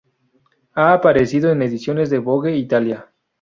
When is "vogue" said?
2.17-2.57